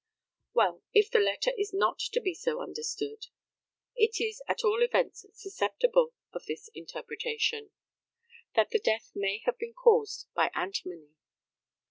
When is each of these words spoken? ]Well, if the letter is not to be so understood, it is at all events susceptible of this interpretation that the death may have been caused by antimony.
]Well, 0.55 0.81
if 0.93 1.11
the 1.11 1.19
letter 1.19 1.51
is 1.55 1.73
not 1.75 1.99
to 1.99 2.19
be 2.19 2.33
so 2.33 2.59
understood, 2.59 3.27
it 3.95 4.19
is 4.19 4.41
at 4.47 4.63
all 4.63 4.81
events 4.81 5.27
susceptible 5.33 6.15
of 6.33 6.47
this 6.47 6.71
interpretation 6.73 7.69
that 8.55 8.71
the 8.71 8.79
death 8.79 9.11
may 9.13 9.43
have 9.45 9.59
been 9.59 9.75
caused 9.75 10.25
by 10.33 10.49
antimony. 10.55 11.11